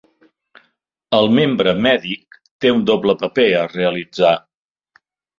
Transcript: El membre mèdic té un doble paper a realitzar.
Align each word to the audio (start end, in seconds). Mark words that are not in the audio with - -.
El 1.17 1.27
membre 1.39 1.73
mèdic 1.85 2.37
té 2.65 2.71
un 2.77 2.81
doble 2.91 3.15
paper 3.25 3.45
a 3.59 3.67
realitzar. 3.75 4.33